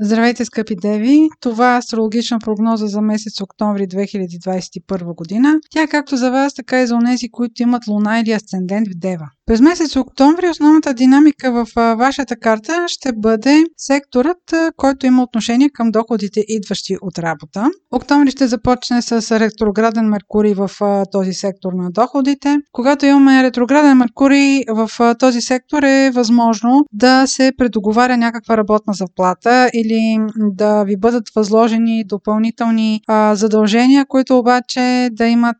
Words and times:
Здравейте, 0.00 0.44
скъпи 0.44 0.76
деви! 0.76 1.28
Това 1.40 1.74
е 1.74 1.78
астрологична 1.78 2.38
прогноза 2.38 2.86
за 2.86 3.00
месец 3.00 3.40
октомври 3.40 3.88
2021 3.88 5.14
година. 5.14 5.54
Тя 5.70 5.82
е 5.82 5.88
както 5.88 6.16
за 6.16 6.30
вас, 6.30 6.54
така 6.54 6.82
и 6.82 6.86
за 6.86 6.94
онези, 6.94 7.30
които 7.30 7.62
имат 7.62 7.86
луна 7.86 8.20
или 8.20 8.32
асцендент 8.32 8.88
в 8.88 8.94
Дева. 8.96 9.26
През 9.46 9.60
месец 9.60 9.96
октомври 9.96 10.48
основната 10.48 10.94
динамика 10.94 11.52
в 11.52 11.66
вашата 11.96 12.36
карта 12.36 12.84
ще 12.86 13.12
бъде 13.12 13.64
секторът, 13.76 14.38
който 14.76 15.06
има 15.06 15.22
отношение 15.22 15.70
към 15.70 15.90
доходите, 15.90 16.44
идващи 16.48 16.96
от 17.02 17.18
работа. 17.18 17.70
Октомври 17.90 18.30
ще 18.30 18.46
започне 18.46 19.02
с 19.02 19.40
ретрограден 19.40 20.08
Меркурий 20.08 20.54
в 20.54 20.70
този 21.12 21.32
сектор 21.32 21.72
на 21.72 21.90
доходите. 21.90 22.58
Когато 22.72 23.06
имаме 23.06 23.42
ретрограден 23.42 23.96
Меркурий 23.98 24.62
в 24.68 25.14
този 25.18 25.40
сектор 25.40 25.82
е 25.82 26.10
възможно 26.14 26.84
да 26.92 27.26
се 27.26 27.52
предоговаря 27.58 28.16
някаква 28.16 28.56
работна 28.56 28.92
заплата 28.92 29.70
или 29.74 30.18
да 30.36 30.84
ви 30.84 30.96
бъдат 30.96 31.24
възложени 31.36 32.04
допълнителни 32.04 33.00
задължения, 33.32 34.06
които 34.08 34.38
обаче 34.38 35.08
да 35.12 35.26
имат 35.26 35.56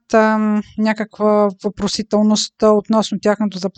някаква 0.79 1.49
въпросителност 1.65 2.55
относно 2.63 3.19
тяхното 3.23 3.59
заплащане. 3.59 3.74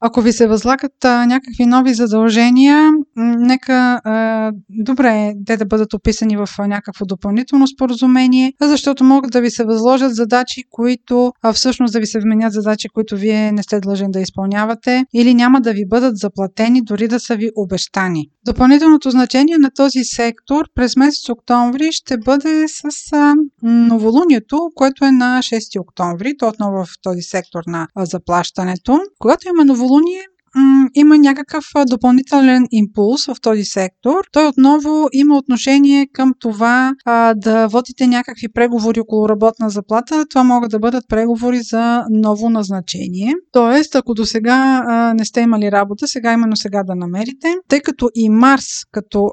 Ако 0.00 0.20
ви 0.20 0.32
се 0.32 0.46
възлагат 0.46 1.04
а, 1.04 1.26
някакви 1.26 1.66
нови 1.66 1.94
задължения, 1.94 2.90
нека 3.16 4.00
а, 4.04 4.52
добре 4.70 5.08
е 5.08 5.34
те 5.46 5.56
да 5.56 5.66
бъдат 5.66 5.94
описани 5.94 6.36
в 6.36 6.48
а, 6.58 6.66
някакво 6.66 7.04
допълнително 7.04 7.66
споразумение, 7.66 8.52
защото 8.60 9.04
могат 9.04 9.32
да 9.32 9.40
ви 9.40 9.50
се 9.50 9.64
възложат 9.64 10.14
задачи, 10.14 10.62
които 10.70 11.32
а, 11.42 11.52
всъщност 11.52 11.92
да 11.92 12.00
ви 12.00 12.06
се 12.06 12.20
вменят 12.20 12.52
задачи, 12.52 12.88
които 12.88 13.16
вие 13.16 13.52
не 13.52 13.62
сте 13.62 13.80
длъжен 13.80 14.10
да 14.10 14.20
изпълнявате 14.20 15.04
или 15.14 15.34
няма 15.34 15.60
да 15.60 15.72
ви 15.72 15.86
бъдат 15.88 16.16
заплатени, 16.16 16.82
дори 16.82 17.08
да 17.08 17.20
са 17.20 17.36
ви 17.36 17.50
обещани. 17.56 18.28
Допълнителното 18.46 19.10
значение 19.10 19.58
на 19.58 19.70
този 19.70 20.04
сектор 20.04 20.64
през 20.74 20.96
месец 20.96 21.28
октомври 21.28 21.92
ще 21.92 22.18
бъде 22.18 22.68
с 22.68 23.12
а, 23.12 23.34
новолунието, 23.62 24.70
което 24.74 25.04
е 25.04 25.10
на 25.10 25.40
6 25.42 25.80
октомври. 25.80 26.36
То 26.38 26.48
отново 26.48 26.84
в 26.84 26.88
този 27.02 27.22
сектор 27.22 27.62
на 27.66 27.88
а, 27.94 28.04
заплащането. 28.04 29.00
Когато 29.22 29.48
има 29.48 29.64
новолуние, 29.64 30.22
има 30.94 31.18
някакъв 31.18 31.64
допълнителен 31.86 32.66
импулс 32.70 33.26
в 33.26 33.34
този 33.42 33.64
сектор. 33.64 34.24
Той 34.32 34.46
отново 34.46 35.08
има 35.12 35.38
отношение 35.38 36.06
към 36.12 36.32
това 36.40 36.94
а, 37.04 37.34
да 37.34 37.66
водите 37.66 38.06
някакви 38.06 38.48
преговори 38.54 39.00
около 39.00 39.28
работна 39.28 39.70
заплата. 39.70 40.26
Това 40.30 40.44
могат 40.44 40.70
да 40.70 40.78
бъдат 40.78 41.04
преговори 41.08 41.60
за 41.60 42.04
ново 42.10 42.50
назначение. 42.50 43.34
Тоест, 43.52 43.94
ако 43.94 44.14
до 44.14 44.26
сега 44.26 44.82
не 45.14 45.24
сте 45.24 45.40
имали 45.40 45.72
работа, 45.72 46.06
сега 46.06 46.32
именно 46.32 46.56
сега 46.56 46.82
да 46.82 46.94
намерите, 46.94 47.54
тъй 47.68 47.80
като 47.80 48.08
и 48.14 48.28
Марс 48.28 48.66
като 48.92 49.30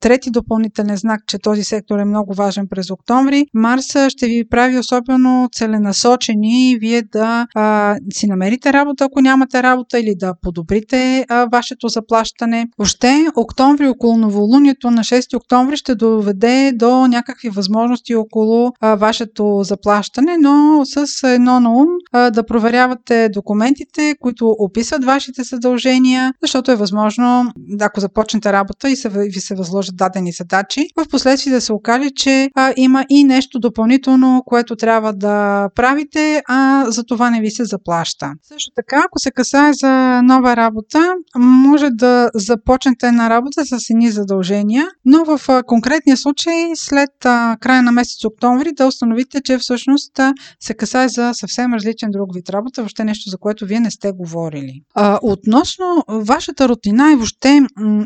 трети 0.00 0.30
допълнителен 0.30 0.96
знак, 0.96 1.20
че 1.26 1.38
този 1.38 1.64
сектор 1.64 1.98
е 1.98 2.04
много 2.04 2.34
важен 2.34 2.66
през 2.70 2.90
октомври, 2.90 3.46
Марс 3.54 3.96
ще 4.08 4.26
ви 4.26 4.48
прави 4.50 4.78
особено 4.78 5.48
целенасочени 5.52 6.76
вие 6.80 7.02
да 7.02 7.46
а, 7.54 7.96
си 8.12 8.26
намерите 8.26 8.72
работа, 8.72 9.04
ако 9.04 9.20
нямате 9.20 9.62
работа, 9.62 10.00
или 10.00 10.14
да 10.16 10.34
подобрите 10.42 11.26
а, 11.28 11.46
вашето 11.52 11.88
заплащане. 11.88 12.66
Въобще, 12.78 13.26
октомври 13.36 13.88
около 13.88 14.16
новолунието 14.16 14.90
на 14.90 15.02
6 15.02 15.36
октомври 15.36 15.76
ще 15.76 15.94
доведе 15.94 16.72
до 16.74 17.06
някакви 17.06 17.48
възможности 17.48 18.14
около 18.14 18.72
а, 18.80 18.94
вашето 18.94 19.60
заплащане, 19.62 20.36
но 20.40 20.82
с 20.84 21.28
едно 21.28 21.60
на 21.60 21.70
ум 21.70 21.88
а, 22.12 22.30
да 22.30 22.46
проверявате 22.46 23.28
документите, 23.28 24.14
които 24.20 24.56
описват 24.58 25.04
вашите 25.04 25.42
задължения, 25.42 26.32
защото 26.42 26.70
е 26.70 26.76
възможно, 26.76 27.52
ако 27.80 28.00
започнете 28.00 28.52
работа 28.52 28.90
и 28.90 28.96
се, 28.96 29.08
ви 29.08 29.40
се 29.44 29.54
възложат 29.54 29.96
дадени 29.96 30.32
задачи, 30.32 30.86
в 30.96 31.08
последствие 31.08 31.52
да 31.52 31.60
се 31.60 31.72
окаже, 31.72 32.10
че 32.16 32.50
а, 32.54 32.72
има 32.76 33.04
и 33.08 33.24
нещо 33.24 33.58
допълнително, 33.58 34.42
което 34.46 34.76
трябва 34.76 35.12
да 35.12 35.68
правите, 35.74 36.42
а 36.48 36.84
за 36.90 37.04
това 37.04 37.30
не 37.30 37.40
ви 37.40 37.50
се 37.50 37.64
заплаща. 37.64 38.32
Също 38.42 38.70
така, 38.76 39.02
ако 39.06 39.18
се 39.18 39.30
касае 39.30 39.72
за 39.72 40.22
нова 40.22 40.56
работа, 40.56 41.14
може 41.38 41.90
да 41.90 42.30
започнете 42.34 43.12
на 43.12 43.30
работа 43.30 43.64
с 43.66 43.90
едни 43.90 44.10
задължения, 44.10 44.86
но 45.04 45.24
в 45.24 45.48
а, 45.48 45.62
конкретния 45.62 46.16
случай 46.16 46.54
след 46.74 47.10
а, 47.24 47.56
края 47.60 47.82
на 47.82 47.92
месец 47.92 48.24
октомври 48.24 48.72
да 48.72 48.86
установите, 48.86 49.40
че 49.40 49.58
всъщност 49.58 50.18
а, 50.18 50.32
се 50.60 50.74
касае 50.74 51.08
за 51.08 51.30
съвсем 51.34 51.74
различен 51.74 52.10
друг 52.10 52.34
вид 52.34 52.50
работа, 52.50 52.82
въобще 52.82 53.04
нещо, 53.04 53.30
за 53.30 53.38
което 53.38 53.66
вие 53.66 53.80
не 53.80 53.90
сте 53.90 54.12
говорили. 54.12 54.80
А, 54.94 55.18
относно 55.22 56.04
вашата 56.08 56.68
рутина 56.68 57.12
и 57.12 57.16
въобще 57.16 57.60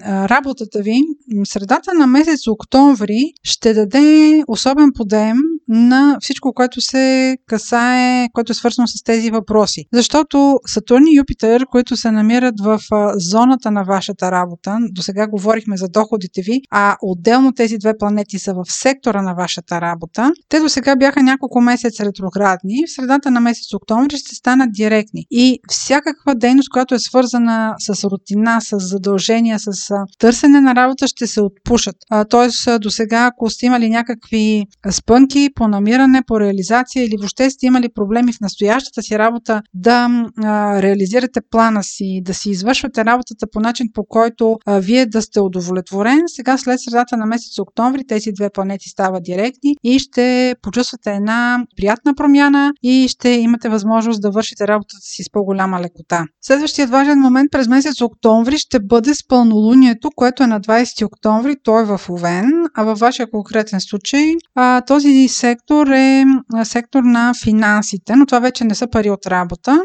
работата 0.05 0.82
ви, 0.82 1.00
средата 1.44 1.94
на 1.94 2.06
месец 2.06 2.47
октомври 2.49 3.33
ще 3.43 3.75
даде 3.75 4.43
особен 4.49 4.93
подем 4.93 5.37
на 5.69 6.17
всичко, 6.21 6.53
което 6.55 6.81
се 6.81 7.37
касае, 7.47 8.29
което 8.33 8.53
е 8.53 8.55
свързано 8.55 8.87
с 8.87 9.03
тези 9.05 9.31
въпроси. 9.31 9.84
Защото 9.93 10.59
Сатурн 10.67 11.05
и 11.06 11.17
Юпитер, 11.17 11.67
които 11.71 11.97
се 11.97 12.11
намират 12.11 12.55
в 12.61 12.81
зоната 13.17 13.71
на 13.71 13.83
вашата 13.83 14.31
работа, 14.31 14.79
до 14.91 15.03
сега 15.03 15.29
говорихме 15.29 15.77
за 15.77 15.89
доходите 15.89 16.43
ви, 16.43 16.61
а 16.71 16.97
отделно 17.03 17.53
тези 17.53 17.79
две 17.79 17.99
планети 17.99 18.39
са 18.39 18.55
в 18.55 18.65
сектора 18.73 19.23
на 19.23 19.34
вашата 19.34 19.81
работа, 19.81 20.33
те 20.49 20.61
до 20.61 20.69
сега 20.69 20.97
бяха 20.97 21.23
няколко 21.23 21.61
месец 21.61 22.00
ретроградни, 22.00 22.85
в 22.87 22.93
средата 22.93 23.31
на 23.31 23.41
месец 23.41 23.75
октомври 23.75 24.17
ще 24.17 24.35
станат 24.35 24.73
директни. 24.73 25.25
И 25.31 25.59
всякаква 25.69 26.35
дейност, 26.35 26.71
която 26.71 26.95
е 26.95 26.99
свързана 26.99 27.75
с 27.79 28.05
рутина, 28.05 28.61
с 28.61 28.79
задължения, 28.79 29.59
с 29.59 29.95
търсене 30.19 30.61
на 30.61 30.75
работа, 30.75 31.09
ще 31.09 31.27
се 31.27 31.41
отпушат. 31.41 31.97
Тоест, 32.31 32.81
до 32.81 32.91
сега, 32.91 33.31
ако 33.33 33.50
сте 33.50 33.67
имали 33.67 33.89
някакви 33.89 34.65
спънки 34.91 35.49
по 35.58 35.69
намиране, 35.69 36.22
по 36.26 36.41
реализация 36.41 37.04
или 37.04 37.16
въобще 37.19 37.50
сте 37.50 37.66
имали 37.66 37.88
проблеми 37.94 38.32
в 38.32 38.41
настоящата 38.41 39.02
си 39.02 39.19
работа 39.19 39.62
да 39.74 40.08
а, 40.44 40.82
реализирате 40.82 41.41
плана 41.50 41.82
си, 41.84 42.20
да 42.24 42.34
си 42.34 42.50
извършвате 42.50 43.04
работата 43.04 43.46
по 43.52 43.60
начин 43.60 43.86
по 43.94 44.04
който 44.04 44.56
а, 44.66 44.78
вие 44.78 45.06
да 45.06 45.22
сте 45.22 45.41
удовлетворен, 45.41 46.20
сега 46.26 46.58
след 46.58 46.80
средата 46.80 47.16
на 47.16 47.26
месец 47.26 47.58
октомври 47.58 48.06
тези 48.06 48.32
две 48.32 48.50
планети 48.50 48.88
стават 48.88 49.22
директни 49.22 49.76
и 49.84 49.98
ще 49.98 50.54
почувствате 50.62 51.10
една 51.10 51.64
приятна 51.76 52.14
промяна 52.14 52.72
и 52.82 53.06
ще 53.08 53.28
имате 53.28 53.69
възможност 53.69 54.22
да 54.22 54.30
вършите 54.30 54.69
работата 54.69 55.00
си 55.00 55.22
с 55.22 55.30
по-голяма 55.32 55.80
лекота. 55.80 56.25
Следващият 56.42 56.90
важен 56.90 57.19
момент 57.19 57.50
през 57.52 57.69
месец 57.69 58.00
октомври 58.00 58.58
ще 58.58 58.80
бъде 58.80 59.14
с 59.14 59.26
пълнолунието, 59.28 60.10
което 60.16 60.42
е 60.42 60.46
на 60.46 60.60
20 60.60 61.06
октомври, 61.06 61.56
той 61.62 61.82
е 61.82 61.84
в 61.84 62.00
Овен, 62.10 62.52
а 62.75 62.84
във 62.84 62.98
вашия 62.98 63.30
конкретен 63.30 63.80
случай 63.80 64.34
а, 64.54 64.80
този 64.80 65.08
сектор 65.48 65.86
е 65.86 66.25
сектор 66.64 67.03
на 67.03 67.32
финансите, 67.44 68.16
но 68.16 68.26
това 68.26 68.38
вече 68.38 68.64
не 68.64 68.75
са 68.75 68.86
пари 68.91 69.10
от 69.10 69.26
работа. 69.26 69.82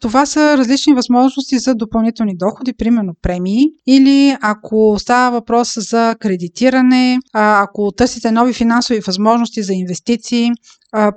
Това 0.00 0.26
са 0.26 0.58
различни 0.58 0.94
възможности 0.94 1.58
за 1.58 1.74
допълнителни 1.74 2.36
доходи, 2.36 2.72
примерно 2.72 3.12
премии, 3.22 3.64
или 3.86 4.36
ако 4.40 4.96
става 4.98 5.30
въпрос 5.30 5.74
за 5.90 6.16
кредитиране, 6.20 7.18
ако 7.32 7.92
търсите 7.96 8.30
нови 8.30 8.52
финансови 8.52 9.00
възможности 9.06 9.62
за 9.62 9.72
инвестиции, 9.72 10.50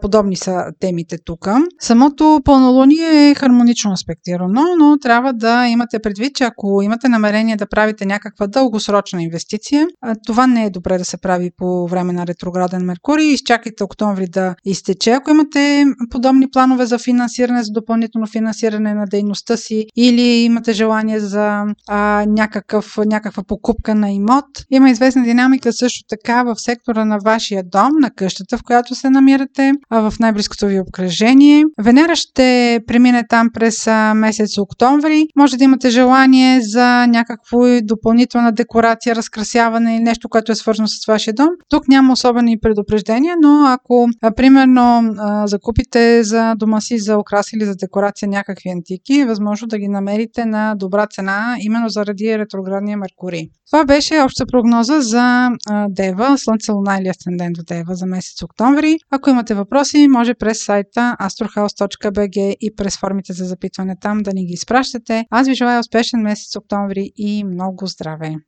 подобни 0.01 0.35
са 0.35 0.65
темите 0.79 1.17
тук. 1.25 1.47
Самото 1.81 2.41
пълнолуние 2.45 3.29
е 3.29 3.35
хармонично 3.35 3.91
аспектирано, 3.91 4.63
но 4.79 4.97
трябва 4.97 5.33
да 5.33 5.67
имате 5.67 5.99
предвид, 5.99 6.35
че 6.35 6.43
ако 6.43 6.81
имате 6.81 7.09
намерение 7.09 7.55
да 7.55 7.67
правите 7.67 8.05
някаква 8.05 8.47
дългосрочна 8.47 9.23
инвестиция, 9.23 9.87
това 10.27 10.47
не 10.47 10.65
е 10.65 10.69
добре 10.69 10.97
да 10.97 11.05
се 11.05 11.17
прави 11.17 11.51
по 11.57 11.87
време 11.87 12.13
на 12.13 12.27
ретрограден 12.27 12.85
Меркурий. 12.85 13.27
Изчакайте 13.27 13.83
октомври 13.85 14.27
да 14.27 14.55
изтече. 14.65 15.11
Ако 15.11 15.31
имате 15.31 15.85
подобни 16.09 16.49
планове 16.49 16.85
за 16.85 16.99
финансиране, 16.99 17.63
за 17.63 17.71
допълнително 17.71 18.27
финансиране 18.27 18.93
на 18.93 19.05
дейността 19.05 19.57
си 19.57 19.85
или 19.95 20.21
имате 20.21 20.73
желание 20.73 21.19
за 21.19 21.63
а, 21.87 22.25
някакъв, 22.27 22.97
някаква 23.05 23.43
покупка 23.43 23.95
на 23.95 24.11
имот, 24.11 24.45
има 24.71 24.89
известна 24.89 25.23
динамика 25.23 25.73
също 25.73 26.03
така 26.09 26.43
в 26.43 26.55
сектора 26.57 27.05
на 27.05 27.17
вашия 27.25 27.63
дом, 27.63 27.91
на 27.99 28.11
къщата, 28.11 28.57
в 28.57 28.63
която 28.63 28.95
се 28.95 29.09
намирате 29.09 29.71
в 29.91 30.13
най-близкото 30.19 30.67
ви 30.67 30.79
обкръжение. 30.79 31.65
Венера 31.81 32.15
ще 32.15 32.79
премине 32.87 33.23
там 33.29 33.49
през 33.53 33.87
месец 34.15 34.57
октомври. 34.57 35.27
Може 35.35 35.57
да 35.57 35.63
имате 35.63 35.89
желание 35.89 36.61
за 36.61 37.07
някакво 37.07 37.57
допълнителна 37.83 38.51
декорация, 38.51 39.15
разкрасяване 39.15 39.95
или 39.95 40.03
нещо, 40.03 40.29
което 40.29 40.51
е 40.51 40.55
свързано 40.55 40.87
с 40.87 41.05
вашия 41.07 41.33
дом. 41.33 41.49
Тук 41.69 41.87
няма 41.87 42.13
особени 42.13 42.59
предупреждения, 42.59 43.35
но 43.41 43.74
ако 43.75 44.09
примерно 44.35 45.15
закупите 45.45 46.23
за 46.23 46.55
дома 46.55 46.81
си 46.81 46.97
за 46.99 47.17
украс 47.17 47.53
или 47.53 47.65
за 47.65 47.75
декорация 47.75 48.29
някакви 48.29 48.69
антики, 48.69 49.19
е 49.19 49.25
възможно 49.25 49.67
да 49.67 49.77
ги 49.77 49.87
намерите 49.87 50.45
на 50.45 50.75
добра 50.75 51.07
цена, 51.07 51.55
именно 51.59 51.89
заради 51.89 52.37
ретроградния 52.37 52.97
Меркурий. 52.97 53.49
Това 53.71 53.85
беше 53.85 54.21
обща 54.21 54.45
прогноза 54.45 55.01
за 55.01 55.49
Дева, 55.89 56.37
Слънце, 56.37 56.71
Луна 56.71 56.97
или 57.01 57.07
Асцендент 57.07 57.57
в 57.57 57.63
Дева 57.63 57.95
за 57.95 58.05
месец 58.05 58.43
октомври. 58.43 58.97
Ако 59.11 59.29
имате 59.29 59.53
въпроси, 59.53 60.07
може 60.07 60.33
през 60.33 60.65
сайта 60.65 61.15
astrohouse.bg 61.21 62.55
и 62.61 62.75
през 62.75 62.97
формите 62.97 63.33
за 63.33 63.45
запитване 63.45 63.95
там 64.01 64.17
да 64.17 64.33
ни 64.33 64.45
ги 64.45 64.53
изпращате. 64.53 65.25
Аз 65.29 65.47
ви 65.47 65.53
желая 65.53 65.79
успешен 65.79 66.21
месец 66.21 66.55
октомври 66.55 67.11
и 67.15 67.43
много 67.43 67.87
здраве! 67.87 68.35